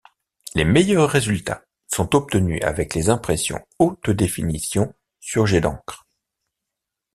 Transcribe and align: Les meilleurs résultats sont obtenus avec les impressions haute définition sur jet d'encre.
Les 0.55 0.65
meilleurs 0.65 1.11
résultats 1.11 1.63
sont 1.85 2.15
obtenus 2.15 2.59
avec 2.63 2.95
les 2.95 3.11
impressions 3.11 3.59
haute 3.77 4.09
définition 4.09 4.95
sur 5.19 5.45
jet 5.45 5.61
d'encre. 5.61 6.07